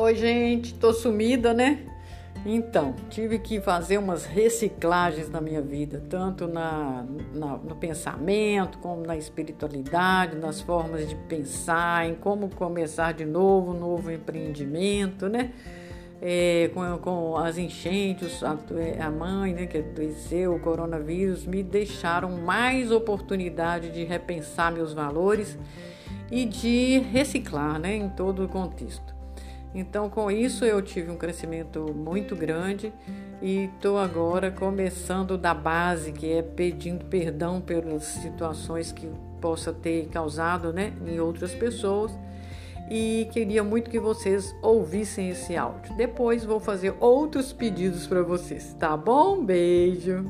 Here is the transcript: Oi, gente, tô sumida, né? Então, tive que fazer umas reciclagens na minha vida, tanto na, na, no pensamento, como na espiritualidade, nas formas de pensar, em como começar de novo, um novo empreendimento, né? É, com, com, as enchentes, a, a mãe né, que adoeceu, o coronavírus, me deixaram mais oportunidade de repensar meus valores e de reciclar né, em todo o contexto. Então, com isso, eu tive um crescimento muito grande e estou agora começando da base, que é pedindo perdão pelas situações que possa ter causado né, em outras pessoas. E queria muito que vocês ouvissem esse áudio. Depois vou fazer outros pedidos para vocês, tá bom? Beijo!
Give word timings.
Oi, 0.00 0.14
gente, 0.14 0.74
tô 0.74 0.92
sumida, 0.92 1.52
né? 1.52 1.80
Então, 2.46 2.94
tive 3.10 3.36
que 3.40 3.60
fazer 3.60 3.98
umas 3.98 4.24
reciclagens 4.24 5.28
na 5.28 5.40
minha 5.40 5.60
vida, 5.60 6.00
tanto 6.08 6.46
na, 6.46 7.04
na, 7.34 7.56
no 7.56 7.74
pensamento, 7.74 8.78
como 8.78 9.04
na 9.04 9.16
espiritualidade, 9.16 10.36
nas 10.36 10.60
formas 10.60 11.08
de 11.08 11.16
pensar, 11.16 12.08
em 12.08 12.14
como 12.14 12.48
começar 12.48 13.12
de 13.12 13.24
novo, 13.24 13.72
um 13.72 13.80
novo 13.80 14.12
empreendimento, 14.12 15.28
né? 15.28 15.50
É, 16.22 16.70
com, 16.72 16.98
com, 16.98 17.36
as 17.36 17.58
enchentes, 17.58 18.40
a, 18.44 18.56
a 19.04 19.10
mãe 19.10 19.52
né, 19.52 19.66
que 19.66 19.78
adoeceu, 19.78 20.54
o 20.54 20.60
coronavírus, 20.60 21.44
me 21.44 21.60
deixaram 21.60 22.30
mais 22.30 22.92
oportunidade 22.92 23.90
de 23.90 24.04
repensar 24.04 24.70
meus 24.70 24.92
valores 24.92 25.58
e 26.30 26.44
de 26.44 27.00
reciclar 27.00 27.80
né, 27.80 27.96
em 27.96 28.08
todo 28.08 28.44
o 28.44 28.48
contexto. 28.48 29.17
Então, 29.74 30.08
com 30.08 30.30
isso, 30.30 30.64
eu 30.64 30.80
tive 30.80 31.10
um 31.10 31.16
crescimento 31.16 31.92
muito 31.94 32.34
grande 32.34 32.92
e 33.40 33.64
estou 33.64 33.98
agora 33.98 34.50
começando 34.50 35.36
da 35.36 35.54
base, 35.54 36.12
que 36.12 36.32
é 36.32 36.42
pedindo 36.42 37.04
perdão 37.04 37.60
pelas 37.60 38.04
situações 38.04 38.90
que 38.90 39.08
possa 39.40 39.72
ter 39.72 40.08
causado 40.08 40.72
né, 40.72 40.92
em 41.06 41.20
outras 41.20 41.54
pessoas. 41.54 42.16
E 42.90 43.28
queria 43.32 43.62
muito 43.62 43.90
que 43.90 44.00
vocês 44.00 44.54
ouvissem 44.62 45.28
esse 45.28 45.54
áudio. 45.54 45.94
Depois 45.94 46.44
vou 46.44 46.58
fazer 46.58 46.94
outros 46.98 47.52
pedidos 47.52 48.06
para 48.06 48.22
vocês, 48.22 48.74
tá 48.78 48.96
bom? 48.96 49.44
Beijo! 49.44 50.24